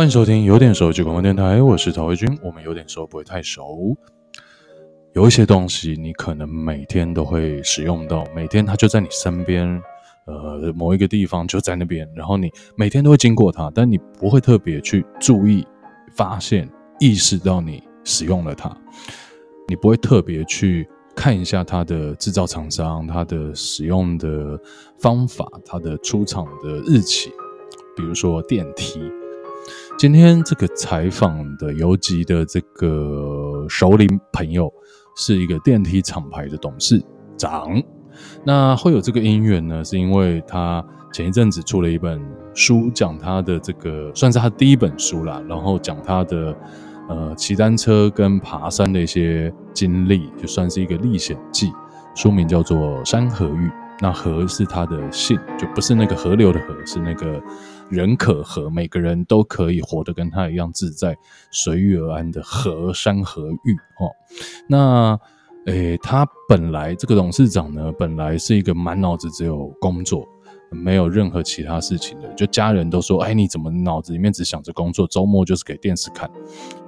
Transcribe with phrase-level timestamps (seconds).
[0.00, 2.26] 欢迎收听有点熟就广播电台，我是陶慧君。
[2.42, 3.94] 我们有点熟不会太熟，
[5.12, 9.68] 有一些东西你可能每天都会使用到，每天它就在你身边，
[10.24, 15.66] 呃，某一个地方就在那边，然后你每天都会经过它，但你不会特别去注意、
[16.16, 16.66] 发现、
[16.98, 18.74] 意识到你使用了它，
[19.68, 24.58] 你不会特别去看一下它的制造厂商、它的使用的
[24.98, 27.28] 方法、它的出厂的日期，
[27.94, 28.98] 比如说电梯。
[30.00, 34.72] 今天这个采访的游击的这个熟龄朋友
[35.14, 37.04] 是一个电梯厂牌的董事
[37.36, 37.70] 长。
[38.42, 40.82] 那会有这个因缘呢，是因为他
[41.12, 42.18] 前一阵子出了一本
[42.54, 46.56] 书，讲他的这个算是他第一本书啦，然后讲他的
[47.06, 51.70] 呃骑单车跟爬山的一些经历，就算是一个历险记。
[52.14, 53.68] 书名叫做《山河玉》，
[54.00, 57.42] 那河是他的姓，就不是那个河流的河，是那个。
[57.90, 61.18] 人可和，每个人都可以活得跟他一样自在、
[61.50, 64.08] 随遇而安的和山河玉哦。
[64.68, 65.18] 那，
[65.66, 70.24] 诶，他本来这个董事长呢，本来是一个满脑子只有工作，
[70.70, 72.32] 没有任何其他事情的。
[72.34, 75.04] 就家人都说：“哎，你怎么脑子里面只想着工作？
[75.08, 76.30] 周末就是给电视看。”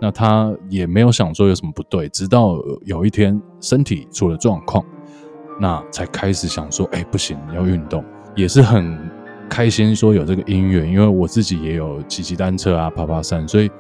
[0.01, 4.85] 那他也没有想说有什么不对，直到有一天身体出了状况，
[5.61, 8.05] 那才开始想说：“哎，不行，要运动。”
[8.37, 8.99] 也是很。
[9.51, 13.71] 开心说有这个姻缘，因为我自己也有骑骑单车啊，爬爬山，所以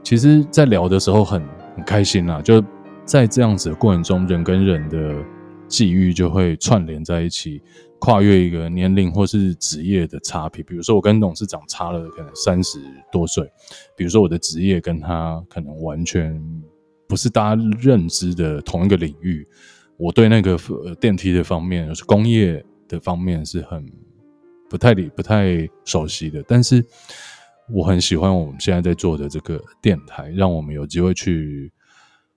[0.00, 1.42] 其实，在聊的时候很
[1.74, 2.40] 很开心啦。
[2.40, 2.62] 就
[3.04, 5.16] 在这样子的过程中，人跟人的
[5.66, 7.60] 际遇就会串联在一起，
[7.98, 10.62] 跨越一个年龄或是职业的差别。
[10.62, 12.78] 比如说，我跟董事长差了可能三十
[13.10, 13.50] 多岁，
[13.96, 16.40] 比如说我的职业跟他可能完全
[17.08, 19.44] 不是大家认知的同一个领域。
[19.96, 20.58] 我对那个
[21.00, 23.90] 电梯的方面，就是工业的方面是很。
[24.68, 26.84] 不太理、不太熟悉的，但是
[27.72, 31.72] 我很喜欢我们现在在做的这个电台，让我们有机会去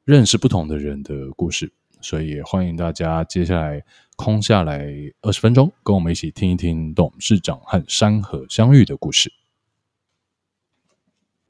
[0.06, 3.84] 认识不同的人的故事，所以也欢迎大家接下来
[4.16, 4.88] 空下来
[5.22, 9.34] 二十分钟，跟我们一起听一听董事长和山河相遇的故事。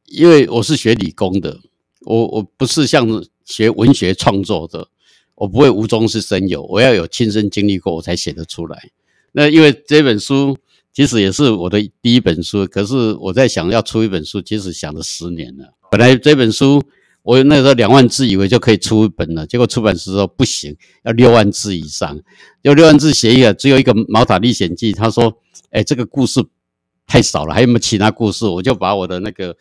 [0.05, 1.59] 因为我是学理工的，
[2.05, 3.05] 我我不是像
[3.43, 4.87] 学文学创作的，
[5.39, 8.91] 我不会无中生有，我要有亲身经历过，我才写得出来。
[9.31, 10.57] 那因为这本书。
[10.91, 15.71] 其实也是我的第一本书，可是我在想要出一本书，其实想了十年了。
[15.91, 16.83] 本来这本书
[17.21, 22.19] 我那时候两万字以为就可以出一本了，结果出版社说不行，要六万字以上，
[22.63, 24.91] 要六万字写一个，只有一个《毛塔历险记》。
[24.95, 25.37] 他说
[25.69, 26.43] ：“哎，这个故事
[27.05, 29.55] 太少了，还有没有其他故事？”我就把我的那个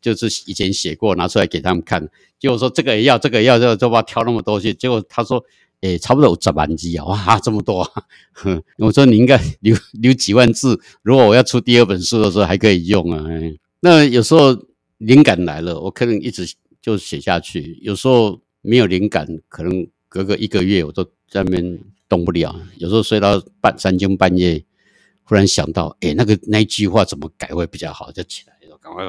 [0.00, 4.72] 就是以前写过拿出来给他们看，结果说这个也要，这个也要，就就把挑那么多去。
[4.74, 5.44] 结果他说。
[5.82, 7.04] 诶、差不多有十万字啊！
[7.06, 8.02] 哇，这么多啊！
[8.32, 13.24] 哼， 我说你应该留留几万字，如果我要出第二本书的时候还可以用啊。
[13.78, 14.60] 那有时候
[14.96, 21.78] 灵感来了，我可能一直就写下去；有时候没有灵感，可能隔个一个月我都在那边
[22.08, 22.60] 动不了。
[22.78, 24.60] 有时候睡到半三更半夜，
[25.22, 29.04] 忽然想到，诶、那个那句话怎么改会比较好，就起来，赶快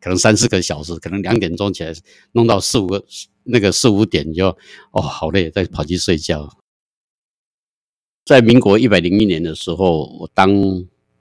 [0.00, 1.92] 可能三四个小时，可能两点钟起来，
[2.32, 3.04] 弄到四五个。
[3.46, 4.48] 那个四五点就
[4.92, 6.50] 哦，好累，再跑去睡觉。
[8.24, 10.50] 在民国一百零一年的时候，我当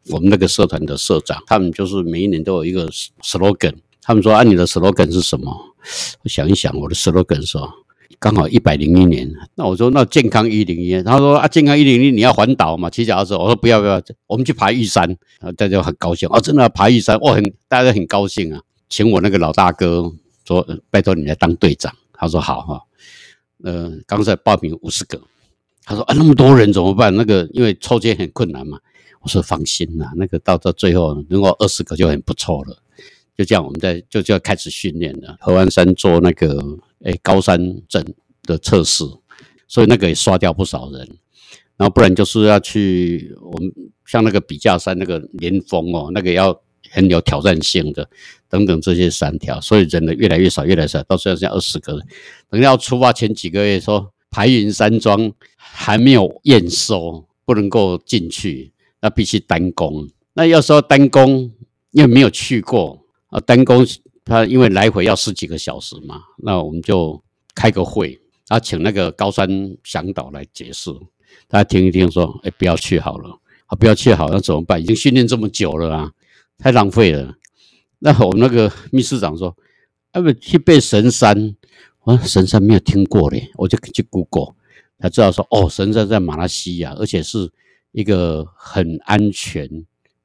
[0.07, 2.87] 我们那个社团的社长，他们就是每一年都有一个
[3.21, 3.75] slogan。
[4.01, 5.75] 他们说：“啊，你的 slogan 是什么？”
[6.23, 7.69] 我想一想，我的 slogan 说
[8.19, 9.31] 刚好一百零一年。
[9.55, 15.07] 那我说：“那健康一零一。”他说：“啊，健康一零一，你要环岛嘛，骑脚踏车。”我说：“不要不要，我们去爬玉山。”
[15.39, 20.11] 然后大家很高兴哦，真的爬玉山，哇，很大家很高兴啊，请我那个老大哥
[20.45, 22.81] 说：“拜托你来当队长。”他说好哈，
[23.63, 25.21] 呃，刚才报名五十个，
[25.83, 27.13] 他说啊，那么多人怎么办？
[27.15, 28.79] 那个因为抽签很困难嘛。
[29.21, 32.77] 我说放心呐，那个到到最后如果二十个就很不错了。
[33.35, 35.35] 就这样，我们在就就要开始训练了。
[35.39, 36.63] 合欢山做那个
[37.03, 38.03] 诶、高山症
[38.43, 39.05] 的测试，
[39.67, 41.07] 所以那个也刷掉不少人。
[41.77, 43.71] 然后不然就是要去我们
[44.05, 46.59] 像那个笔架山那个连峰哦，那个要。
[46.91, 48.07] 很有挑战性的，
[48.47, 52.05] 等等这些山条，所以人呢越来越少，越来越少，到现在剩二十个人。
[52.51, 60.07] 等要出发前几个月说，排云山庄还没有验收，不能够进去，那必须单攻。
[60.33, 61.51] 那要说单攻，
[61.91, 63.83] 因为没有去过啊，单攻
[64.25, 67.21] 他因为来回要十几个小时嘛，那我们就
[67.53, 69.47] 开个会，他请那个高山
[69.83, 70.91] 向导来解释，
[71.47, 74.81] 大家听一听说，哎，不要去好了，啊，不要去好，那怎么办？
[74.81, 76.11] 已经训练这么久了啊。
[76.59, 77.35] 太浪费了。
[77.99, 79.53] 那我们那个秘书长说
[80.13, 81.55] ：“要不去背神山？”
[82.03, 84.53] 我说：“神山没有听过嘞。”我就去 Google，
[84.99, 87.51] 才知道说：“哦，神山在马来西亚，而且是
[87.91, 89.67] 一个很安全、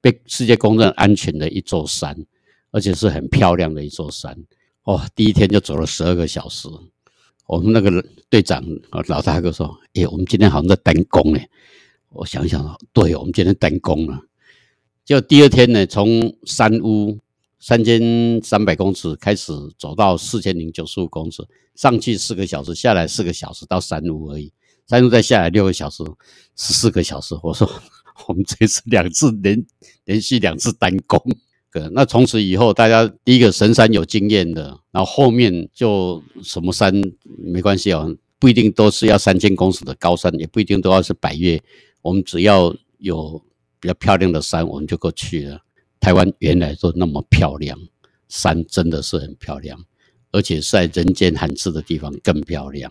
[0.00, 2.15] 被世界公认安全的一座山。
[2.70, 4.37] 而且是很漂亮的一座山。
[4.85, 6.69] 哦，第一天就走了十二个小时。
[7.47, 8.62] 我们那个队长
[9.06, 11.41] 老大哥说：“哎，我们今天好像在单工呢。”
[12.11, 14.19] 我想想，对，我们今天单工了。
[15.05, 17.19] 就第二天呢，从山屋
[17.59, 21.43] 三千三百公尺开始走到四千零九十五公尺，
[21.75, 24.53] 上去四个小时，下来四个小时，到山屋而已。
[24.87, 26.03] 山屋再下来六个小时，
[26.56, 27.35] 十四个小时。
[27.43, 27.71] 我说，
[28.26, 29.67] 我们这次两次连
[30.05, 31.23] 连续两次单攻。
[31.92, 36.92] 那从此以后，大家第一个神山有经验的，然后后面就什么山
[37.36, 41.62] 没关系哦，不一定都是要三千公尺的高山，也不一定都要是百岳，
[42.02, 43.42] 我们只要有
[43.78, 45.60] 比较漂亮的山，我们就过去了。
[46.00, 47.78] 台湾原来都那么漂亮，
[48.28, 49.78] 山真的是很漂亮，
[50.30, 52.90] 而且在人间罕至的地方更漂亮。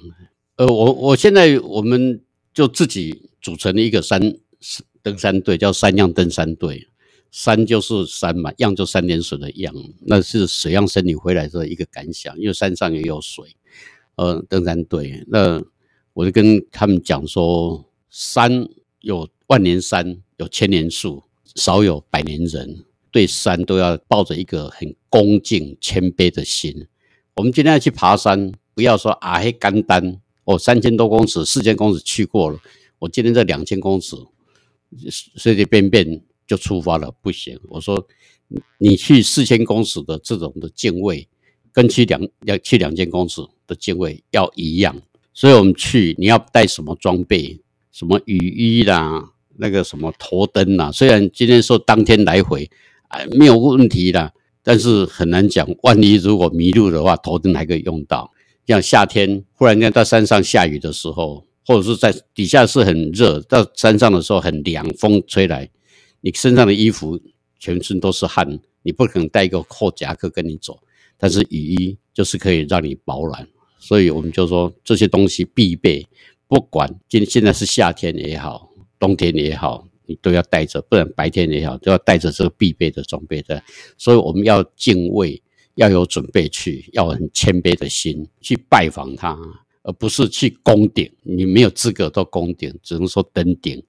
[0.57, 2.21] 呃，我我现在我们
[2.53, 4.21] 就自己组成了一个山
[5.01, 6.87] 登山队，叫三样登山队。
[7.31, 9.73] 山就是山嘛，样就三点水的样，
[10.05, 13.55] 那是水漾森林回来的一个感想，因为山上也有水。
[14.15, 15.63] 呃，登山队，那
[16.13, 18.67] 我就跟他们讲说，山
[19.01, 21.21] 有万年山，有千年树，
[21.53, 22.83] 少有百年人。
[23.11, 26.87] 对山都要抱着一个很恭敬、谦卑的心。
[27.35, 32.59] 我们今天要去爬山，不要说啊嘿简单，我三千多公尺、四千公尺去过了，
[32.97, 34.15] 我今天这两千公尺
[35.09, 36.23] 随随便便。
[36.47, 37.59] 就出发了，不行。
[37.67, 38.07] 我说，
[38.79, 41.27] 你去四千公尺的这种的敬畏，
[41.73, 44.99] 跟去两要去两千公尺的敬畏要一样。
[45.33, 47.59] 所以我们去，你要带什么装备？
[47.91, 50.91] 什么雨衣啦，那个什么头灯啦。
[50.91, 52.69] 虽然今天说当天来回，
[53.09, 54.31] 哎，没有问题啦，
[54.63, 55.67] 但是很难讲。
[55.83, 58.31] 万一如果迷路的话，头灯还可以用到。
[58.67, 65.69] 像夏天忽然间到山上下雨的时候，或者是在底下是很热，到山上的时候很凉，风吹来。
[66.21, 67.19] 你身上的衣服
[67.59, 70.79] 全身都是汗，你不可能带一个厚夹克跟你走，
[71.17, 73.47] 但是雨衣就是可以让你保暖，
[73.79, 76.07] 所以我们就说这些东西必备，
[76.47, 83.61] 不管今现在是夏天也好，冬天也好，你都要带着，不然白天也好，都要带着这个必备的装备的。
[83.97, 85.41] 所以我们要敬畏，
[85.75, 89.37] 要有准备去，要很谦卑的心去拜访他，
[89.87, 93.81] 而不是去攻顶，你没有资格到攻顶，只能说登顶。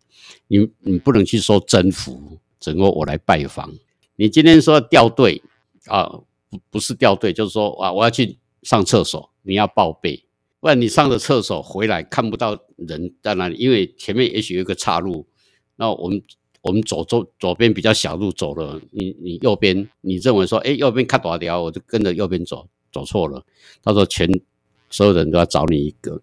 [0.47, 3.69] 你你不能去说征服，整个我来拜访。
[4.15, 5.43] 你今天说掉队
[5.87, 6.09] 啊，
[6.49, 10.25] 不不是掉队，就是说啊，我要去上厕所，你要报备，
[10.61, 15.27] 不然你上了厕所回来看不到人在哪里，因为前面也许有个岔路，
[15.75, 16.23] 那我们
[16.63, 23.45] 我们走左左边比较小路走了，你你右边你认为说，哎，右边看多少条，我就跟着右边走，走错了，
[23.83, 24.31] 到时候全
[24.91, 26.21] 所有人都要找你一个，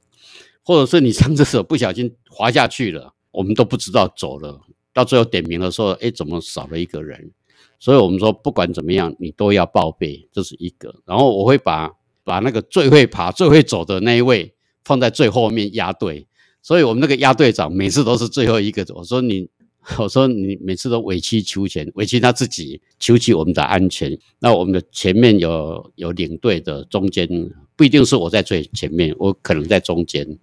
[0.64, 3.14] 或者是你上厕所不小心滑下去了。
[3.32, 4.62] 我们都不知道走了，
[4.94, 7.32] 到最后点名的时候，哎，怎么少了一个人？
[7.80, 10.96] 所以我们说，不管怎么样，你都要报备，这是一个。
[11.06, 11.92] 然后我会把
[12.24, 16.28] 把那个最会爬、最会走的那一位放在最后面压队。
[16.62, 18.86] 所以我们那个压队长每次都是最后一个。
[18.96, 19.50] 我说你，
[20.00, 24.18] 我说你每次都委曲求全，委屈他自己，求取我们的安全。
[24.40, 27.28] 那我们的前面有有领队的，中间
[27.76, 30.38] 不一定是我在最前面，我可能在中间，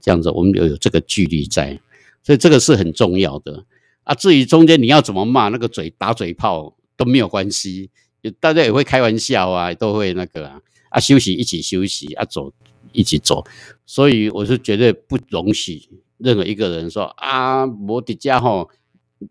[0.00, 1.80] 这样子我们有有这个距离在。
[2.22, 3.64] 所以这个是很重要的
[4.04, 4.14] 啊。
[4.14, 7.90] 至于中间你要怎么骂，那个嘴打嘴炮都没有关系，
[8.38, 12.52] 大家也会开玩笑啊，都会那个啊，啊休息一起休息啊，走
[12.92, 13.42] 一起走。
[13.86, 18.68] 所以我是绝对不容许任何一个人说啊，我的家伙，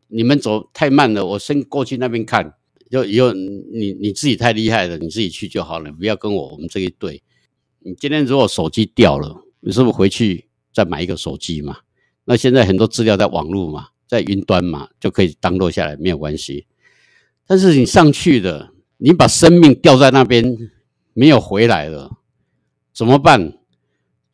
[0.08, 2.56] 你们走太慢了，我先过去那边看。
[2.90, 7.24] 就以后你你自己太厉害了，你自己去就好了，不要跟我我们这一队。
[7.80, 11.78] 你今天如果手机掉了，你是不是回去再买一个手机嘛？
[12.26, 16.66] 那现在很多资料在网络嘛，在云端嘛，就可以当落下来，没有关系。
[17.48, 20.70] 但是你上去的，你把生命掉在那边，
[21.14, 22.18] 没有回来了，
[22.94, 23.58] 怎么办？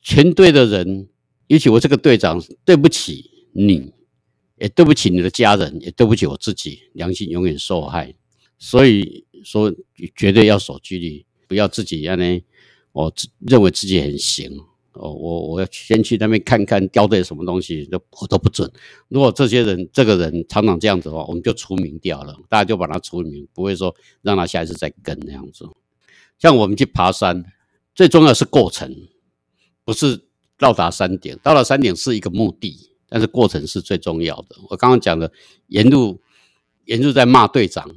[0.01, 1.07] 全队的人，
[1.45, 3.93] 尤其我这个队长，对不起你，
[4.57, 8.13] 也对不起你的家人，也对不起我自己，良心永远受害。
[8.57, 9.73] 所以说，
[10.15, 12.41] 绝对要守纪律，不要自己让呢，
[12.91, 14.51] 我认为自己很行。
[14.93, 18.67] 哦，我我要先去那边看看掉队什么东西，都我都不准。
[19.09, 25.69] 如果这些人这个人常常这样子的话，我们就除名掉了，大家就把他除名，不会说让他下一次再跟那样子。
[26.39, 27.45] 像我们去爬山，
[27.93, 28.91] 最重要是过程，
[29.85, 30.19] 不是
[30.57, 31.37] 到达山顶。
[31.43, 34.55] 到了山顶是一个目的，但是过程是最重要的。
[34.69, 35.31] 我刚刚讲的，
[35.67, 36.19] 沿路
[36.85, 37.89] 沿路在骂队长，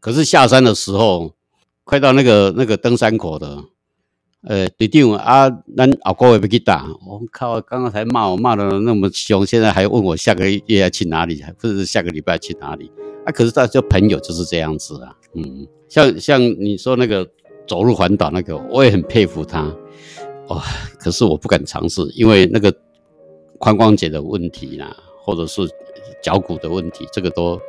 [0.00, 1.34] 可是下山的时候，
[1.84, 3.64] 快到那个那个登山口的。
[4.48, 12.88] 呃，队长啊，咱后个月要去打，我靠，刚刚才骂我骂的那么凶，现在还问我下个月要去哪里，或者是下个礼拜去哪里？
[13.24, 17.28] 啊，可是他就朋友就是这样子啊，嗯，像像你说那个
[17.66, 19.62] 走路环岛那个，我也很佩服他，
[20.46, 20.62] 哇，
[21.00, 22.72] 可是我不敢尝试，因为那个
[23.58, 25.62] 髋关节的问题啦，或者是
[26.22, 27.60] 脚骨的问题，这个都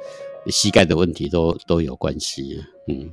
[0.48, 3.12] 膝盖的问题都都有关系，嗯。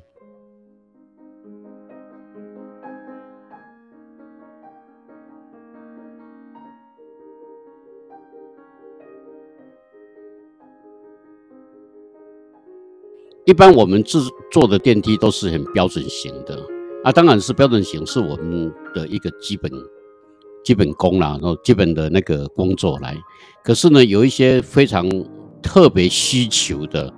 [13.46, 14.18] 一般我们制
[14.50, 16.58] 作的电梯都是很标准型的
[17.04, 19.70] 啊，当然是标准型是我们的一个基本
[20.64, 23.16] 基本功啦，然后基本的那个工作来。
[23.62, 25.08] 可是呢，有一些非常
[25.62, 27.12] 特别需求的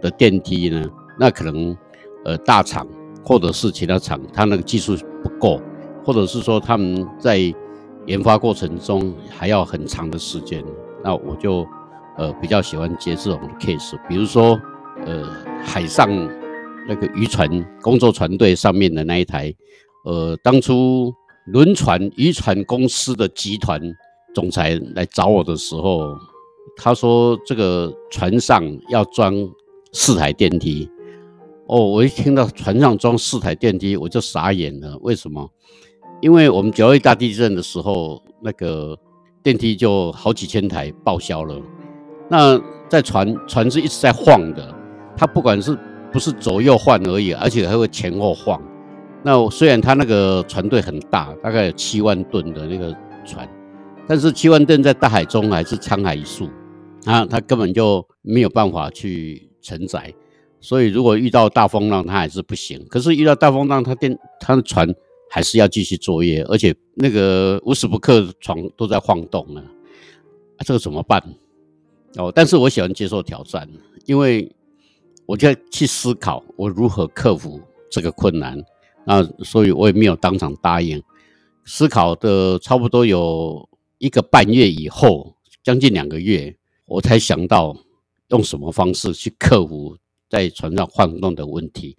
[0.00, 0.82] 的电梯呢，
[1.18, 1.76] 那可能
[2.24, 2.86] 呃大厂
[3.22, 5.60] 或者是其他厂，它那个技术不够，
[6.04, 7.38] 或者是说他们在
[8.06, 10.64] 研发过程中还要很长的时间，
[11.02, 11.66] 那我就
[12.16, 14.58] 呃比较喜欢接这种 case，比如说。
[15.06, 15.28] 呃，
[15.62, 16.08] 海上
[16.88, 17.48] 那个渔船
[17.82, 19.52] 工作船队上面的那一台，
[20.04, 21.12] 呃，当初
[21.46, 23.80] 轮船渔船公司的集团
[24.34, 26.16] 总裁来找我的时候，
[26.76, 29.34] 他说这个船上要装
[29.92, 30.88] 四台电梯。
[31.66, 34.98] 哦，我一听到船上装四台电梯，我就傻眼了。
[35.02, 35.50] 为什么？
[36.20, 38.98] 因为我们九二大地震的时候，那个
[39.42, 41.60] 电梯就好几千台报销了。
[42.28, 44.74] 那在船船是一直在晃的。
[45.16, 45.78] 它不管是
[46.12, 48.60] 不是左右晃而已，而且还会前后晃。
[49.24, 53.48] 那虽然他那个船队很大，大概有七万吨的那个船，
[54.06, 56.48] 但是七万吨在大海中还是沧海一粟
[57.06, 60.12] 啊，他根本就没有办法去承载。
[60.60, 62.84] 所以如果遇到大风浪，他还是不行。
[62.88, 64.94] 可是遇到大风浪，他电他的船
[65.30, 69.62] 还是要继续作业，而且那个无时不刻船都在晃动呢。
[70.58, 71.22] 啊，这个怎么办？
[72.16, 73.68] 哦，但是我喜欢接受挑战，
[74.04, 74.54] 因为。
[75.26, 77.58] 我就要去思考我如何克服
[77.90, 78.62] 这个困难，
[79.06, 81.02] 那，所以我也没有当场答应。
[81.64, 83.68] 思考的差不多有
[83.98, 86.56] 一个半月以后，将近两个月，
[86.86, 87.76] 我才想到
[88.28, 89.96] 用什么方式去克服
[90.28, 91.96] 在船上晃动的问题。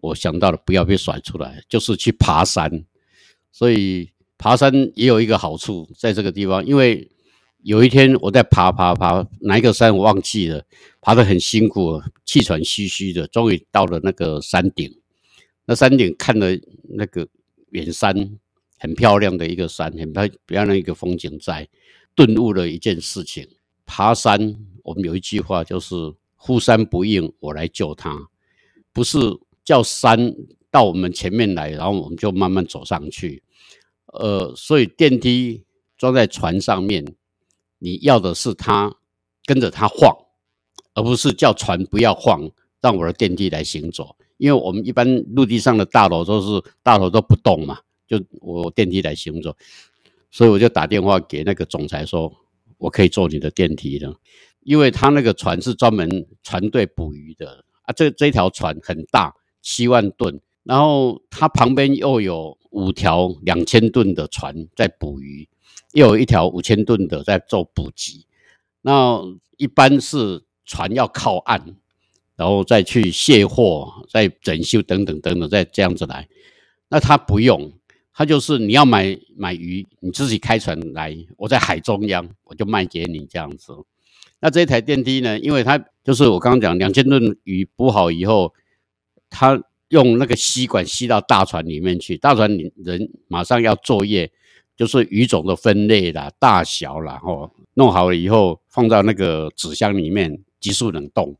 [0.00, 2.84] 我想到了不要被甩出来，就是去爬山。
[3.52, 7.10] 所以爬山也有一个好处，在这个地方，因为。
[7.66, 10.62] 有一天我在爬爬爬哪一个山我忘记了，
[11.00, 14.94] 爬得很辛苦，气喘吁吁的，终于到了那个山顶。
[15.66, 16.48] 那山顶看了
[16.84, 17.26] 那个
[17.70, 18.38] 远山，
[18.78, 21.68] 很漂亮的一个山，很漂漂亮一个风景在，
[22.14, 23.48] 顿悟了一件事情：
[23.86, 25.94] 爬山，我们有一句话就是
[26.36, 28.28] “呼山不应，我来救他”，
[28.92, 29.18] 不是
[29.64, 30.34] 叫山
[30.70, 33.42] 到我们前面来，然后我们就慢慢走上去。
[34.06, 35.64] 呃，所以电梯
[35.96, 37.14] 装在船上面。
[37.78, 38.96] 你要的是它
[39.44, 40.16] 跟着它晃，
[40.94, 44.16] 而不是叫船不要晃，让我的电梯来行走。
[44.36, 49.56] 因为我们一般陆地上的大楼都是大楼都不动嘛，就我电梯来行走。
[50.30, 52.32] 所以我就打电话给那个总裁说，
[52.78, 54.14] 我可以坐你的电梯的，
[54.60, 57.92] 因为他那个船是专门船队捕鱼的啊。
[57.92, 65.48] 这这条船很大，七万吨，然后它旁边又有五条两千吨的船在捕鱼。
[65.92, 68.26] 又有一条五千吨的在做补给，
[68.82, 69.22] 那
[69.58, 71.76] 一般是船要靠岸，
[72.36, 76.28] 然后再去卸货、再整修等等等等，再这样子来。
[76.88, 77.72] 那他不用，
[78.12, 83.72] 他就是你要买买鱼，你自己开船来，我在海中央，我就卖给你这样子。
[84.40, 88.52] 那这台电梯呢，因为它就是我刚刚讲两千吨鱼补好以后，
[89.30, 94.30] 他用那个吸管吸到大船里面去，大船里人马上要作业。
[94.76, 101.36] 就是鱼种的分类啦、大小啦，吼，弄好了以后放到那个纸箱里面急速冷冻。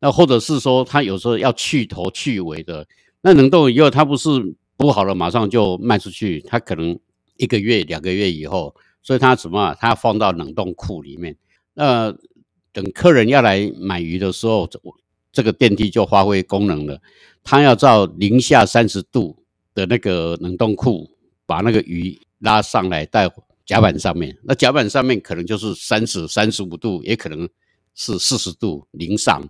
[0.00, 2.86] 那或者是说，它有时候要去头去尾的，
[3.20, 4.28] 那冷冻以后它不是
[4.76, 6.98] 补好了马上就卖出去，它可能
[7.36, 9.76] 一个月、两个月以后，所以它怎么？
[9.78, 11.36] 它放到冷冻库里面。
[11.74, 12.12] 那
[12.72, 14.68] 等客人要来买鱼的时候，
[15.30, 17.00] 这个电梯就发挥功能了。
[17.44, 19.36] 它要照零下三十度
[19.74, 21.10] 的那个冷冻库
[21.46, 22.20] 把那个鱼。
[22.42, 23.30] 拉上来在
[23.66, 27.46] 甲板上面，那甲板上面可能就是三十、三十五度，也可能
[27.94, 29.46] 是四十度零上，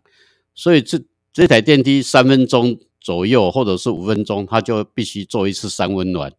[0.61, 1.01] 所以这
[1.33, 6.31] 这台电梯三分钟左右或者是五分钟，它就必须做一次三温暖，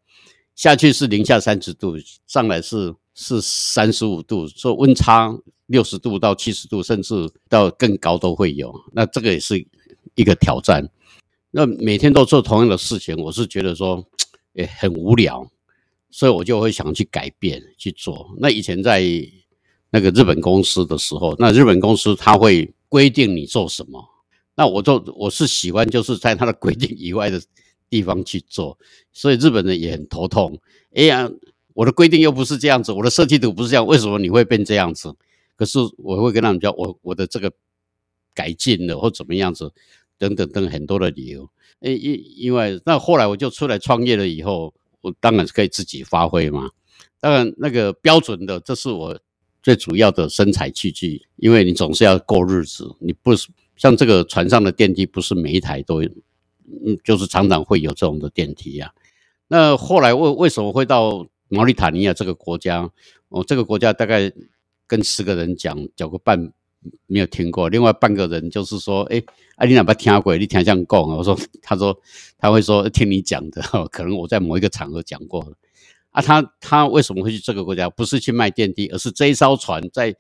[0.55, 1.95] 下去是零下三十度，
[2.27, 5.35] 上来是是三十五度，所以温差
[5.65, 8.71] 六十度到七十度，甚至到更高都会有。
[8.93, 9.65] 那这个也是
[10.13, 10.87] 一个挑战。
[11.49, 14.05] 那每天都做同样的事情，我是觉得说。
[14.53, 15.49] 也很无聊，
[16.09, 18.35] 所以我就会想去改变去做。
[18.37, 19.01] 那以前在
[19.89, 24.05] 那个日本公司的时候，那日本公司他会规定你做什么，
[24.61, 27.41] 那我做我是喜欢就是在他的规定以外的
[27.89, 28.77] 地方去做，
[29.11, 30.59] 所以日本人也很头痛。
[30.93, 31.27] 哎呀，
[31.73, 35.11] 我的规定又不是这样子，我的设计图不是这样，为什么你会变这样子？
[35.55, 37.51] 可是我会跟他们讲，我我的这个
[38.35, 39.73] 改进了或怎么样子。
[40.21, 41.49] 等等等很多的理由，
[41.79, 46.69] 因，因因为那后来我就出来创业了以后，我当然是可以自己发挥嘛。
[47.19, 49.19] 当然那个标准的，这是我
[49.63, 53.47] 最主要的生财器具，因为你总是要过日子，你不是
[53.81, 56.09] 像这个船上的电梯，不是每一台都有，
[56.85, 58.93] 嗯，就是常常会有这种的电梯呀、啊。
[59.47, 62.91] 那后来为为什么会到毛里塔尼亚这个国家？
[63.29, 64.31] 我这个国家大概
[64.85, 66.53] 跟十个人讲，讲个半。
[67.05, 69.21] 没有听过，另外半个人就是说，哎，
[69.55, 71.95] 啊，你哪怕听过，你听这样讲，我说，他说
[72.39, 73.61] 他会说听你讲的，
[73.91, 75.53] 可能我在某一个场合讲过了
[76.09, 77.87] 啊，他他为什么会去这个国家？
[77.87, 80.15] 不是去卖电梯，而是这一艘船在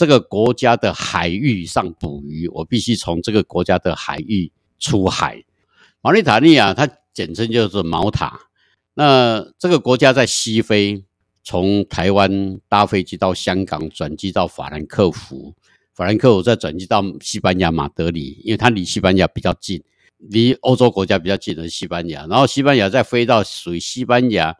[0.00, 5.44] 这个国家的海域上捕鱼，我必须从这个国家的海域出海。
[6.00, 8.40] 毛里塔尼亚，它简称就是毛塔。
[8.94, 11.04] 那这个国家在西非，
[11.44, 15.54] 从台湾搭飞机到香港，转机到法兰克福。
[15.92, 19.82] 法兰克福再转机到西班牙马德里，因为它离西班牙比较近，
[20.16, 22.26] 离欧洲国家比较近的是西班牙。
[22.26, 24.56] 然后西班牙再飞到属于西班牙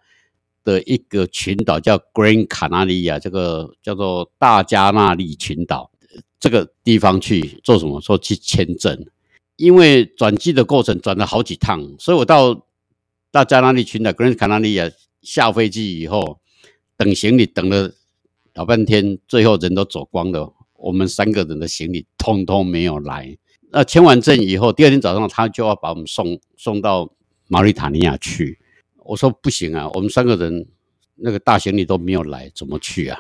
[0.65, 5.91] 的一个群岛，叫 Gran Canaria，这个叫做大加那利群岛，
[6.39, 8.01] 这个地方去做什么？
[8.01, 9.07] 说去签证，
[9.57, 12.67] 因为转机的过程转了好几趟，所以我到
[13.31, 16.41] 大加那利群岛 Gran Canaria 下飞机以后，
[16.97, 17.93] 等行李等了
[18.55, 20.53] 老半天，最后人都走光了。
[20.75, 23.37] 我们三个人的行李通通没有来。
[23.71, 27.09] 那签完证以后，第二天早上他就要把我们送送到
[27.49, 28.59] 毛里塔尼亚去。
[29.05, 30.67] 我说不行啊，我们三个人
[31.17, 33.19] 那个大行李都没有来，怎么去啊？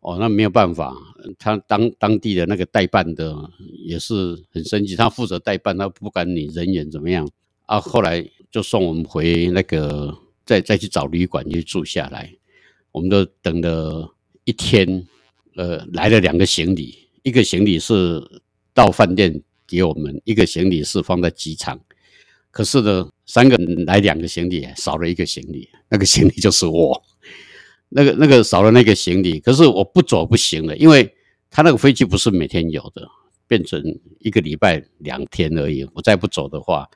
[0.00, 0.96] 哦，那没有办法。
[1.38, 3.36] 他当当地的那个代办的
[3.84, 7.28] 也是很生气，他负责代办，他不管你人员怎么样
[7.66, 7.78] 啊。
[7.80, 12.32] 后来就送我们回那个，再再去找旅馆去住下来。
[12.92, 15.06] 我们都等了一天。
[15.56, 18.22] 呃，来了两个行李，一个行李是
[18.72, 21.78] 到饭店给我们，一个行李是放在机场。
[22.52, 27.00] 可是呢，三个人来两个行李，少了一个行李，那个行李就是我。
[27.90, 31.14] 那个那个少了那个行李，可是我不走不行了，因为
[31.48, 33.08] 他那个飞机不是每天有的，
[33.46, 33.80] 变成
[34.18, 35.88] 一个礼拜两天而已。
[35.94, 36.88] 我再不走的话，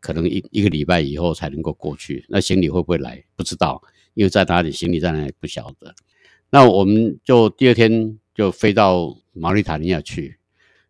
[0.00, 2.24] 可能一一个礼拜以后才能够过去。
[2.30, 3.22] 那行李会不会来？
[3.36, 3.82] 不知道，
[4.14, 5.94] 因为在哪里，行李在哪里不晓得。
[6.48, 10.38] 那我们就第二天就飞到毛里塔尼亚去，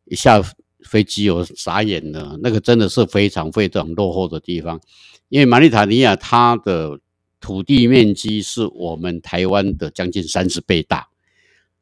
[0.05, 0.41] 一下
[0.85, 4.81] 飞机我傻眼了，那个真的是非常非常落后的地方，
[5.29, 6.99] 因为马里塔尼亚它的
[7.40, 11.09] 土地面积是我们台湾的将近三十倍大，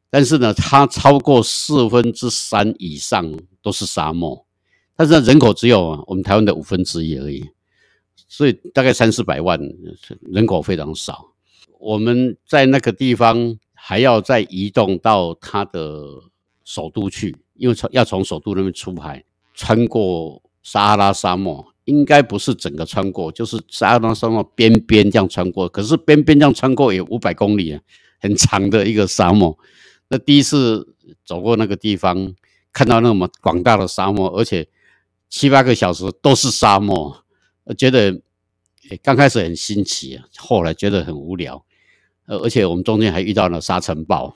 [0.09, 4.47] 但是呢，它超过四分之三以上都是沙漠，
[4.97, 7.45] 但是人口只有我们台湾的五分之一而已，
[8.29, 9.61] 所以大概三四百万
[10.31, 11.33] 人口非常少，
[11.79, 13.59] 我们在那个地方。
[13.83, 16.05] 还要再移动到他的
[16.65, 25.69] 首都去，因为从要从首都那边出海，穿过撒哈拉沙漠，应该不是整个穿过，就是撒哈拉沙漠边边这样穿过。
[25.69, 27.81] 可是边边这样穿过也五百公里啊，
[28.19, 29.59] 很长的一个沙漠。
[30.09, 32.35] 那第一次走过那个地方，
[32.73, 34.67] 看到那么广大的沙漠，而且
[35.29, 37.25] 七八个小时都是沙漠，
[37.77, 38.23] 觉得
[39.03, 41.63] 刚开始很新奇啊，后来觉得很无聊。
[42.27, 44.35] 呃，而且我们中间还遇到了沙尘暴，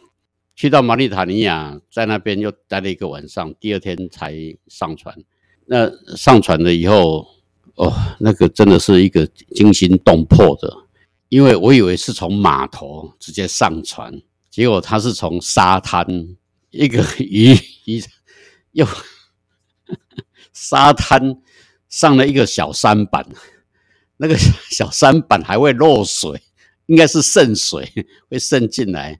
[0.54, 4.34] 去到马里塔尼亚，在那边又待了一个晚上，第二天才
[4.68, 5.16] 上船。
[5.66, 7.26] 那上船了以后，
[7.74, 10.72] 哦，那个真的是一个惊心动魄的，
[11.28, 16.06] 因为我以为是从码头直接上船，结果他是从沙滩
[16.70, 17.52] 一个鱼
[17.86, 18.02] 鱼
[18.72, 18.86] 又
[20.52, 21.40] 沙滩
[21.88, 23.26] 上了一个小舢板，
[24.18, 26.40] 那个小舢板还会漏水。
[26.86, 27.90] 应该是渗水
[28.28, 29.18] 会渗进来，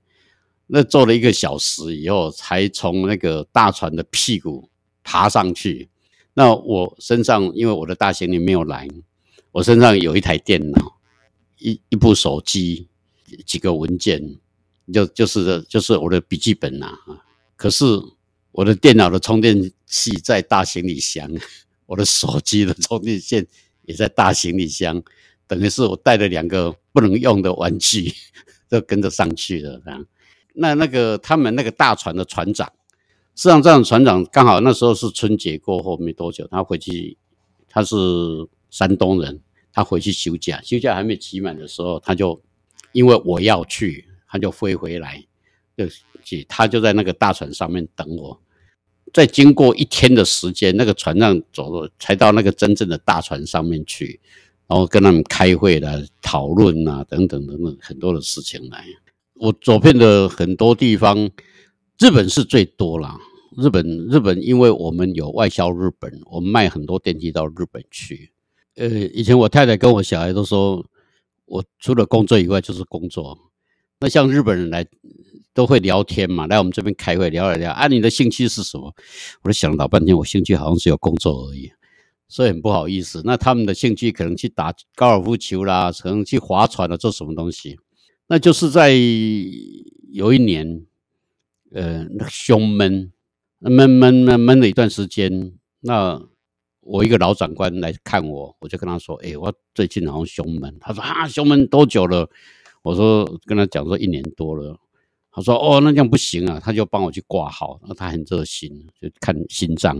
[0.67, 4.69] 那坐了一个小时以后，才从那个大船的屁股
[5.03, 5.89] 爬上去。
[6.33, 8.87] 那我身上因为我的大行李没有来，
[9.51, 10.97] 我身上有一台电脑，
[11.59, 12.87] 一一部手机，
[13.45, 14.37] 几个文件，
[14.91, 16.97] 就就是就是我的笔记本呐。
[17.55, 17.85] 可是
[18.51, 21.31] 我的电脑的充电器在大行李箱，
[21.85, 23.45] 我的手机的充电线
[23.83, 25.01] 也在大行李箱。
[25.47, 28.11] 等于是我带了两个不能用的玩具，
[28.67, 29.79] 都跟着上去了。
[30.55, 32.71] 那那个他们那个大船的船长，
[33.35, 37.17] 实际上这样船长刚好那时候是春节过后没多久，他回去，
[37.69, 37.95] 他是
[38.69, 39.41] 山东人，
[39.73, 42.41] 他回去休假，休假还没期满的时候，他就
[42.93, 45.23] 因为我要去，他就飞回来，
[45.75, 45.85] 就
[46.47, 48.41] 他就在那个大船上面等我。
[49.13, 54.19] 再经过一天的时间，那个船上走了，才到那个真正的大船上面去，
[54.67, 58.83] 然后跟他们开会啦、讨论啊等等等等很多的事情来。
[59.35, 61.29] 我走遍了很多地方，
[61.99, 63.19] 日本是最多啦。
[63.57, 68.31] 日本日本，因为我们有外销日本，我们卖很多电器到日本去。
[68.75, 70.85] 呃，以前我太太跟我小孩都说，
[71.45, 73.37] 我除了工作以外就是工作。
[73.99, 74.85] 那像日本人来
[75.53, 78.93] 都会聊天嘛，来我们这边开会聊一聊啊，你的兴趣是什么？
[79.43, 81.71] 我就想了老半天，我兴趣好像只有工作而已，
[82.27, 83.21] 所以很不好意思。
[83.23, 87.77] 那他们的兴趣可能去打高尔夫球啦，可能去划船了，做什么东西？
[88.27, 88.91] 那就是在
[90.11, 90.85] 有一年，
[91.71, 93.11] 呃，那个胸闷，
[93.59, 96.21] 闷闷闷闷了一段时间，那。
[96.87, 102.29] 我一个老长官来看我，我就跟他说：“哎、我最近好像胸闷。”他说：“啊，胸闷多久了？”
[102.83, 104.77] 我说：“跟他讲说一年多了。”
[105.33, 109.97] 他说：“哦，那这样不行啊！”他就帮我去挂号，那他很热心，就看心脏。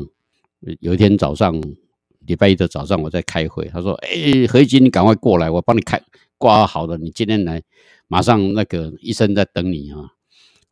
[0.80, 1.60] 有一天早上，
[2.28, 6.00] 礼拜一的早上，我在开会，他说：“哎、何一金，你赶快过来，我帮你看
[6.46, 7.64] 挂好了，你今天来，
[8.08, 10.12] 马上那个医生在等你啊！”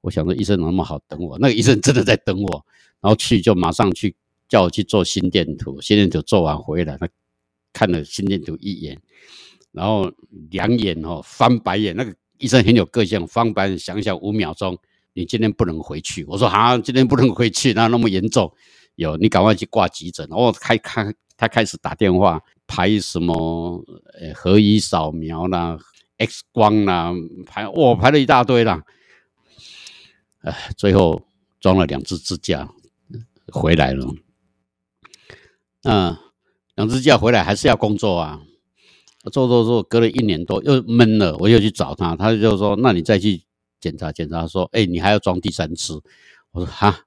[0.01, 1.39] 我想说医生怎么那么好等我？
[1.39, 2.65] 那个医生真的在等我，
[3.01, 4.15] 然后去就马上去。
[4.49, 7.09] 叫我去做心电图，心电图做完回来，他
[7.71, 9.01] 看了心电图一眼，
[9.71, 10.11] 然后
[10.51, 11.95] 两眼哦翻白眼。
[11.95, 14.77] 那个医生很有个性，翻白眼想想五秒钟，
[15.13, 16.23] 你今天不能回去。
[16.25, 18.53] 我说好，今天不能回去，那那么严重？
[18.93, 20.27] 有你赶快去挂急诊。
[20.29, 21.11] 然后开开
[21.43, 23.83] 他开始打电话排什么
[24.17, 25.77] 呃核医扫描啦、
[26.17, 27.11] X 光啦，
[27.45, 28.81] 排哇排了一大堆啦。
[30.39, 31.21] 哎，最后
[31.59, 32.69] 装了两只支架
[33.51, 34.05] 回来了。
[35.83, 36.15] 嗯，
[36.75, 38.41] 两支架回来还是要工作啊，
[39.33, 43.43] 做做做，隔了一年多又闷了，我又去找他，他就说：“那你再去
[43.81, 46.01] 检查检查。”说：“哎，你还要装第三次。”
[46.51, 47.01] 我说：“哈，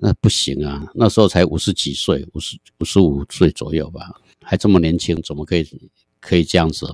[0.00, 4.10] 那不行啊，那时候才五十几岁，五十五十五岁左右吧，
[4.42, 5.66] 还这么年轻，怎么可以
[6.20, 6.86] 可以这样子？”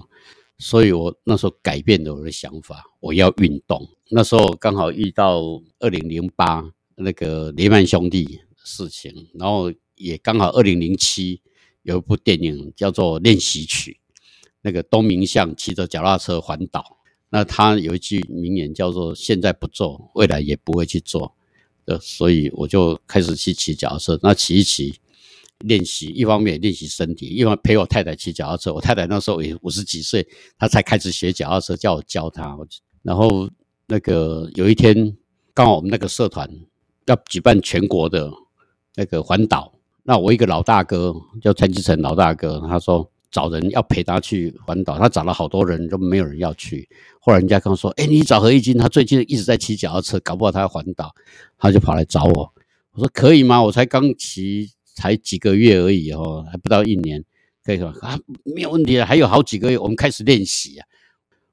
[0.59, 3.89] 所以我那时候改变了我的想法，我要运动。
[4.11, 5.41] 那时候刚好遇到
[5.79, 6.65] 二零零八
[6.97, 9.73] 那个雷曼兄弟事情，然后。
[9.99, 11.41] 也刚好，二零零七
[11.81, 13.93] 有一部电影叫做《练习曲》，
[14.61, 16.99] 那个东明相骑着脚踏车环岛，
[17.31, 21.35] 那他有一句名言叫做“现在不做，未来也不会去做”，
[21.87, 24.19] 呃，所以我就开始去骑脚踏车。
[24.23, 24.95] 那骑一骑，
[25.61, 28.75] 练习一方面练习身体，一方面陪我太太骑脚踏车。
[28.75, 30.27] 我太太那时候也五十几岁，
[30.59, 32.57] 她才开始学脚踏车，叫我教她。
[33.03, 33.49] 然后
[33.87, 35.17] 那个有一天，
[35.55, 36.51] 刚好我们那个社团
[37.07, 38.31] 要举办全国的
[38.97, 39.73] 那个环岛。
[40.03, 46.89] 那我一个老大哥叫陈吉成老大哥，他说找人要陪他去环岛，他找了好多人都没有人要去。
[47.21, 51.15] 后来人家跟我说：“哎，你找何一金，他最近一直在骑脚踏车，搞不好他要环岛。”
[51.59, 52.51] 他就跑来找我。
[52.93, 53.63] 我说：“可以吗？
[53.63, 57.23] 我才刚骑才几个月而已哦，还不到一年，
[57.63, 60.87] 可以说啊，没有问题了，还有好几个月，我们开始练习啊。”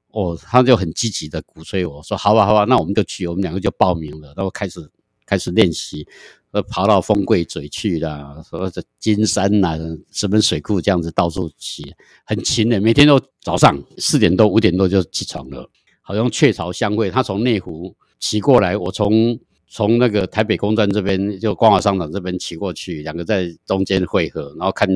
[0.08, 4.80] 哦，他就很积极的鼓吹我说：“好吧，好吧，那我们就去。”我们两个就报名了，然后开始
[5.26, 6.06] 开始练习。
[6.52, 9.76] 呃，跑到风柜嘴去啦，说这金山呐，
[10.12, 11.92] 石门水库这样子到处骑，
[12.24, 15.68] 很勤的，每天都早上四点多五点多就起床了，
[16.00, 17.10] 好像雀巢相会。
[17.10, 24.88] 他从内湖骑过来，我从从那个台北公站这边，就光华商场这边骑过去，两个在中间汇合，然后看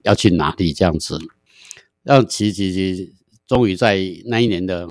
[0.00, 1.18] 要去哪里这样子，
[2.04, 3.12] 让骑骑骑，
[3.46, 4.88] 终于在那一年的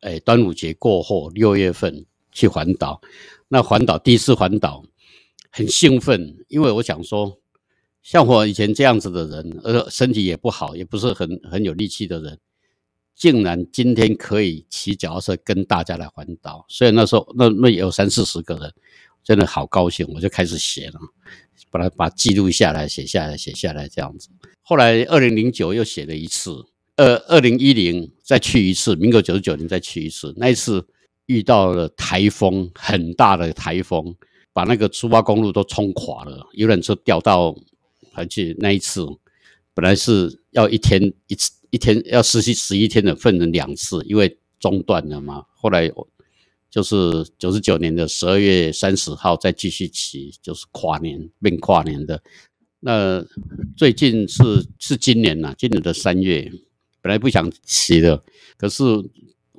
[0.00, 3.00] 哎端午节过后六月份去环岛。
[3.50, 4.82] 那环岛第一次环岛。
[5.52, 7.40] 很兴奋，因为我想说，
[8.04, 12.38] 像我以前这样子的人，呃，身体也不好，也不是很很有力气的人，
[13.16, 16.64] 竟然今天可以骑脚踏车跟大家来环岛。
[16.68, 18.72] 所以那时候那那有三四十个人，
[19.24, 21.00] 真的好高兴，我就开始写了，
[21.68, 24.28] 把它把记录下来，写下来，写下来这样子。
[24.62, 30.86] 后来二零零九又写了一次，呃，二零一零再去一次，民国九十九年再去一次，那一次
[31.30, 34.16] 遇到了台风，很大的台风。
[34.52, 37.54] 把那个苏花公路都冲垮了，游览车掉到，
[38.14, 39.06] 而且那一次
[39.72, 45.44] 本来是要一天一次，一天要实习十一天的，分成两次，因为中断了嘛。
[45.54, 45.88] 后来
[46.68, 52.20] 就是九十九年的十二月三十号再继续骑，就是跨年变跨年的。
[52.80, 53.24] 那
[53.76, 56.50] 最近是是今年呐，今年的三月，
[57.00, 58.20] 本来不想骑的，
[58.56, 58.82] 可是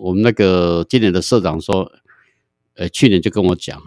[0.02, 1.92] 我们那个今年的社长说，
[2.74, 3.80] 呃，去年就跟我讲。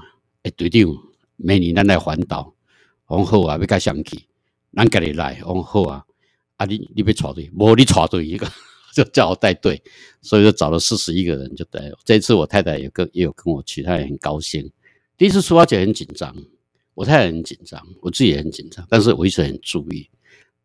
[0.44, 0.88] 哎，队长，
[1.37, 2.55] 明年咱来环岛，
[3.09, 4.20] 往后啊，要甲上去，
[4.72, 6.05] 咱家己来，往后啊，
[6.57, 8.46] 啊你，你别插队，无你插队一个，
[8.94, 9.83] 就叫我带队，
[10.22, 11.81] 所以就找了四十一个人就带。
[12.05, 14.70] 这次我太太也跟也有跟我去，她也很高兴。
[15.16, 16.33] 第一次出发前很紧张，
[16.94, 20.09] 我太太很紧张，我自己也很紧张，但是我一直很注意。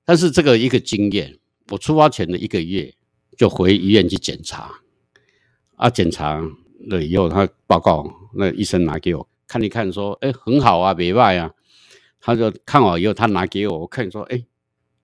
[0.06, 2.94] 但是这个一个经验，我出发前的一个月
[3.36, 4.82] 就回医院去检查，
[5.80, 6.42] 啊，检查
[6.88, 11.50] 了以后，他报告那医生拿给我看一看，说，哎，很好啊，没坏啊。
[12.20, 14.44] 他就看好以后，他拿给我，我看说，哎，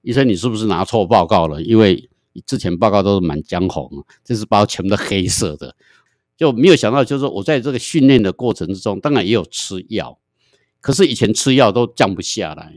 [0.02, 1.62] 医生，你是不是拿错报告了？
[1.62, 2.10] 因为
[2.46, 3.90] 之前报告都是满江红，
[4.22, 5.74] 这次包全部都黑色的，
[6.36, 10.20] 就没有想到，就是我在这个训练的过程之中，当然也有吃药，
[10.82, 12.74] 可是以前吃药都降不下来，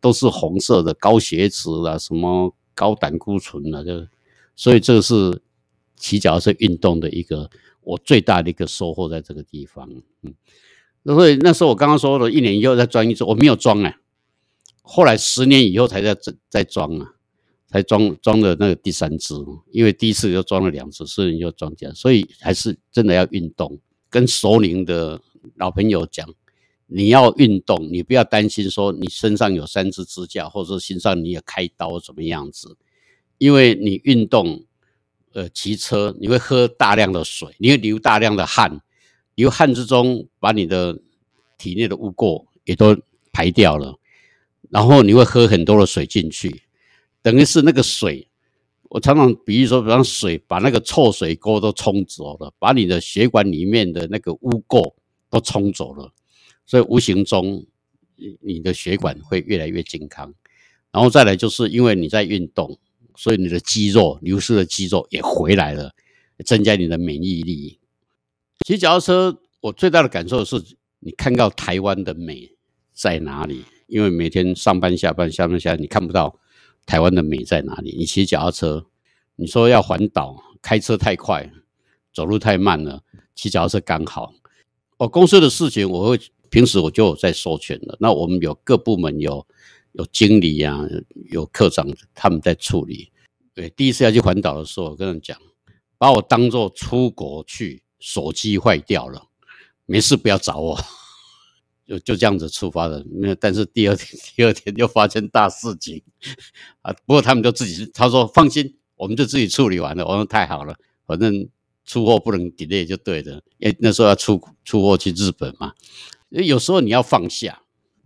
[0.00, 4.06] 都是红色的，高血脂啦，什么高胆固醇啦，就
[4.54, 5.42] 所以这个是
[6.00, 7.48] 骑脚踏车运动的一个
[7.82, 9.88] 我最大的一个收获，在这个地方，
[10.22, 10.34] 嗯。
[11.04, 13.96] 所以那时候我刚刚说了，一年以后再装一支，我没有装哎。
[14.82, 16.16] 后来十年以后才在
[16.48, 17.14] 在装啊，
[17.68, 19.34] 才装装的那个第三支，
[19.70, 21.92] 因为第一次就装了两支，所以就装起来。
[21.92, 23.78] 所以还是真的要运动。
[24.10, 25.20] 跟熟龄的
[25.54, 26.28] 老朋友讲，
[26.86, 32.76] 你要运动，你不要担心说你身上有三支支架，或者说身上你也开刀怎么样子，
[33.38, 34.64] 因为你运动，
[35.32, 38.80] 呃，骑车你会喝大量的水，你会流大量的汗。
[39.36, 41.00] 流汗之中，把你的
[41.56, 42.96] 体内的污垢也都
[43.32, 43.98] 排掉了，
[44.68, 46.62] 然后你会喝很多的水进去，
[47.22, 48.28] 等于是那个水，
[48.90, 54.94] 我常常比喻说，比方水把那个臭水沟都冲走了，把你的血管里面的那个污垢
[55.30, 56.12] 都冲走了，
[56.66, 57.64] 所以无形中
[58.40, 60.34] 你的血管会越来越健康。
[60.92, 62.78] 然后再来就是因为你在运动，
[63.20, 65.92] 所以你的肌肉流失的肌肉也回来了，
[66.46, 67.78] 增加你的免疫力。
[68.66, 70.56] 骑脚踏车，我最大的感受是，
[71.00, 72.50] 你看到台湾的美
[72.94, 73.62] 在哪里？
[73.88, 76.40] 因为每天上班下班，下班下，你看不到
[76.86, 77.94] 台湾的美在哪里。
[77.94, 78.86] 你骑脚踏车，
[79.36, 81.52] 你说要环岛，开车太快，
[82.14, 83.02] 走路太慢了，
[83.34, 84.32] 骑脚踏车刚好。
[84.96, 87.98] 我公司的事情，我会平时我就有在授权了。
[88.00, 89.46] 那我们有各部门有
[89.92, 90.80] 有经理啊，
[91.30, 93.10] 有科长，他们在处理。
[93.54, 95.38] 对，第一次要去环岛的时候，我跟他们讲，
[95.98, 97.82] 把我当做出国去。
[98.02, 99.26] 手机坏掉了，
[99.84, 100.80] 没事，不要找我，
[101.86, 103.04] 就就这样子出发的。
[103.10, 106.02] 那但是第二天，第二天又发生大事情
[106.80, 106.94] 啊！
[107.04, 110.06] 不过他们就自己，他说放心，我们就自己处理完了。
[110.06, 110.74] 我说太好了，
[111.06, 111.46] 反正
[111.84, 113.32] 出货不能 delay 就对的。
[113.58, 115.74] 因为那时候要出出货去日本嘛，
[116.30, 117.60] 有时候你要放下，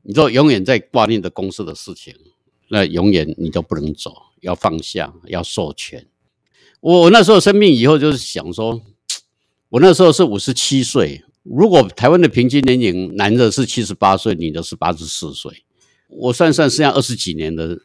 [0.05, 2.15] 你说永远在挂念着公司的事情，
[2.69, 6.07] 那永远你都不能走，要放下，要授权。
[6.81, 8.81] 我我那时候生病以后，就是想说。
[9.71, 15.65] 我那时候是五十七岁，如果台湾的平均年龄，男的是七十八岁，女的是八十四岁，
[16.07, 17.81] 我算算剩下二十几年的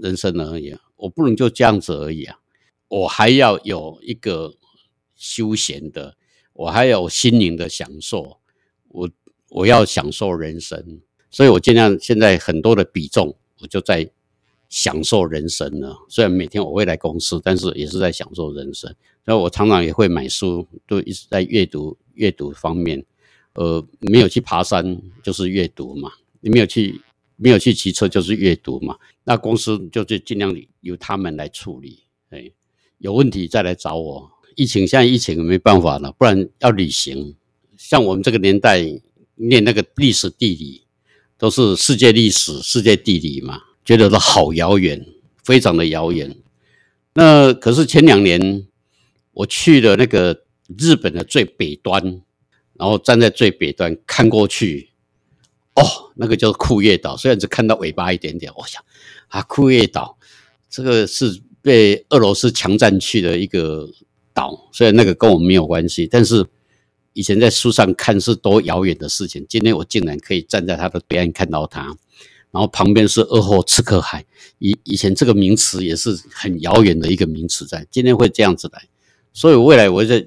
[0.00, 2.38] 人生而已，我不能就这样子而已啊，
[2.86, 4.54] 我还要有一个
[5.16, 6.16] 休闲的，
[6.52, 8.38] 我还有心灵的享受，
[8.86, 9.10] 我
[9.48, 11.00] 我要享受人生，
[11.34, 14.08] 所以我尽量现在很多的比重，我就在。
[14.70, 18.92] 享受人生了，虽然每天我会来公司，但是也是在享受人生。
[19.24, 23.04] 所以我常常也会买书，都一直在阅读阅读方面。
[23.52, 27.00] 呃，没有去爬山就是阅读嘛，你没有去
[27.36, 28.96] 没有去骑车就是阅读嘛。
[29.22, 32.50] 那公司就是尽量由他们来处理，哎，
[32.98, 34.28] 有问题再来找我。
[34.56, 37.36] 疫情现在疫情没办法了，不然要旅行。
[37.76, 38.82] 像我们这个年代
[39.36, 40.83] 念那个历史地理，
[41.38, 43.60] 都是世界历史、世界地理嘛。
[43.84, 45.06] 觉得都好遥远，
[45.44, 46.34] 非常的遥远。
[47.12, 48.66] 那可是前两年
[49.32, 50.44] 我去了那个
[50.78, 52.02] 日本的最北端，
[52.78, 54.88] 然后站在最北端看过去，
[55.74, 58.82] 哦，那个叫库页岛，虽然只看到尾巴一点点，我想
[59.28, 60.16] 啊，库页岛
[60.70, 63.86] 这个是被俄罗斯强占去的一个
[64.32, 66.46] 岛，虽然那个跟我们没有关系，但是
[67.14, 71.96] 以前在书上看是多遥远的事情，今天我竟然可以站在它的边看到它。
[72.50, 74.24] 然后旁边是鄂霍次克海，
[74.58, 78.86] 以以前这个名词也是很遥远的一个名词，在今天会这样子来，
[79.32, 80.24] 所以未来我在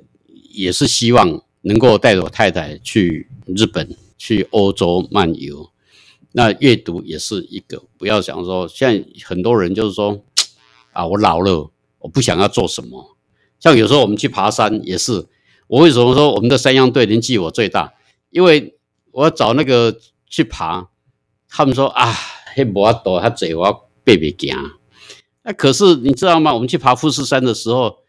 [0.52, 5.70] 也是希望能够带着我太太去日本、去欧洲漫游。
[6.34, 10.22] 那阅读也是一个，不要想说，现在很多人就是说，
[10.92, 13.16] 啊，我老了，我不想要做什么。
[13.58, 15.26] 像有时候我们去爬山也是，
[15.68, 17.94] 我为什么说我们的山羊队年纪我最大？
[18.30, 18.76] 因为
[19.12, 20.90] 我要找那个去爬。
[21.50, 22.14] 他们说啊，
[22.54, 24.56] 黑无法度，他嘴我要背背行。
[25.44, 26.54] 那可是你知道吗？
[26.54, 28.00] 我们去爬富士山的时候，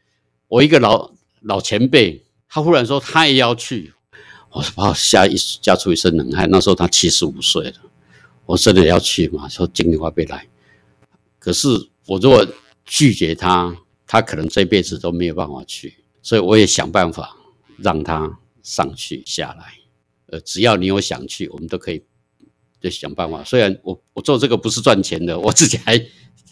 [0.49, 3.93] 我一个老老前辈，他忽然说他也要去，
[4.51, 6.49] 我说把我吓一吓出一身冷汗。
[6.51, 7.75] 那时候他七十五岁了，
[8.45, 9.49] 我真的要去嘛？
[9.49, 10.49] 说今年我要来。
[11.39, 11.69] 可是
[12.07, 12.45] 我如果
[12.85, 15.95] 拒绝他，他可能这辈子都没有办法去。
[16.21, 17.37] 所以我也想办法
[17.83, 19.75] 让他上去下来。
[20.27, 22.03] 呃，只要你有想去，我们都可以
[22.81, 23.43] 就想办法。
[23.45, 25.99] 虽然我我做这个不是赚钱的， 我自己还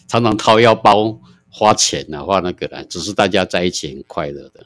[0.07, 4.65] 常常掏腰包花钱啊，花那个呢，只是大家在一起很快乐的。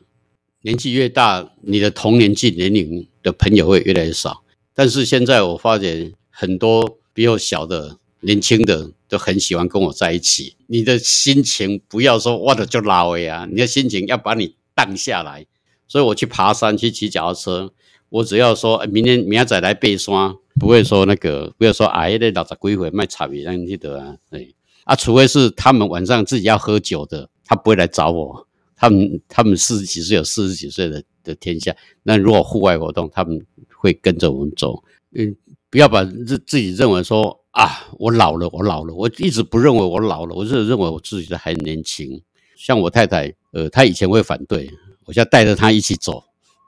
[0.61, 4.43] 年纪越大，你的同年纪年龄的朋友会越来越少。
[4.73, 10.55] 但是现在我发现很多比我小的、年轻的都很喜欢跟我在一起。
[10.67, 15.45] 你的心情不要说哇的就老呀，你的心情要把你荡下来。
[15.91, 17.73] 所以我去爬山、去骑脚踏车，
[18.07, 28.47] 我只要说明天、明天再来背山，不会说那个，不要说哎，那老十几岁卖差别，让你得啊，对啊，除非是他们晚上自己要喝酒的，他不会来找我。
[28.77, 34.81] 他们他们四十几岁有四十几岁的的天下，那如果户外活动，他们会跟着我们走。
[35.13, 35.35] 嗯，
[35.69, 42.21] 不要把自自己认为说啊，我老了，我老了，我一直不认为我老了，我是认为我自己的还年轻。
[42.55, 44.71] 像我太太，呃，她以前会反对，
[45.05, 46.23] 我现在带着他一起走，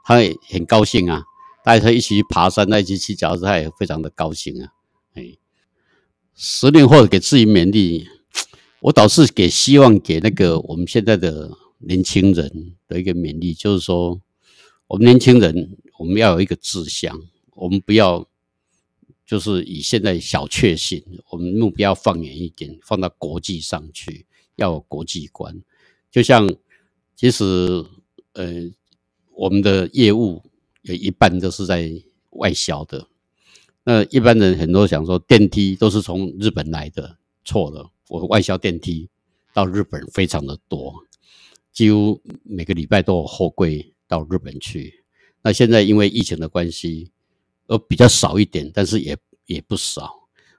[0.05, 1.23] 他也很高兴啊，
[1.63, 4.69] 带着她一起去爬山，一起骑脚踏车，他也非常的高兴啊。
[5.13, 5.37] 哎，
[6.35, 8.07] 十年后给自己勉励，
[8.81, 11.57] 我倒是给希望给那个我们现在的。
[11.85, 14.21] 年轻人的一个勉励，就是说，
[14.87, 17.19] 我们年轻人，我们要有一个志向，
[17.55, 18.25] 我们不要
[19.25, 25.61] 就是以现在小确幸，我们目标放远一点，放到国际上去，要有国际观。
[26.09, 26.55] 就像，
[27.17, 27.85] 其实，
[28.33, 28.71] 呃，
[29.35, 30.43] 我们的业务
[30.81, 31.91] 有一半都是在
[32.31, 33.07] 外销的。
[33.83, 39.09] 那一般人很多想说，电梯都是从日本来的，错了，我外销电梯
[39.53, 41.05] 到日本非常的多。
[41.71, 45.03] 几乎每个礼拜都有货柜到日本去。
[45.41, 47.11] 那现在因为疫情的关系，
[47.67, 49.17] 而比较少一点，但是也
[49.47, 50.09] 也不少。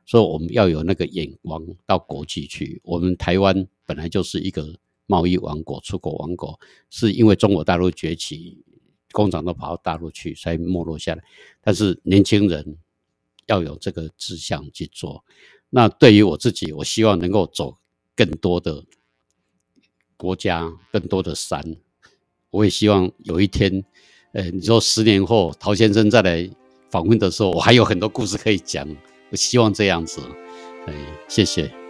[0.04, 2.80] 所以我们要有那个眼光到国际去。
[2.84, 4.76] 我们台湾本来就是一个
[5.06, 6.58] 贸易王国、出口王国，
[6.90, 8.58] 是因为中国大陆崛起，
[9.12, 11.22] 工厂都跑到大陆去，才没落下来。
[11.60, 12.76] 但是年轻人
[13.46, 15.24] 要有这个志向去做。
[15.70, 17.78] 那对于我自己，我希望能够走
[18.14, 18.84] 更多的。
[20.16, 21.60] 国家更多的山，
[22.50, 23.84] 我也希望有一天，
[24.32, 26.48] 呃，你说十年后陶先生再来
[26.88, 28.88] 访问的时候，我还有很多故事可以讲。
[29.30, 30.20] 我希望这样子，
[30.86, 30.94] 哎，
[31.28, 31.83] 谢谢。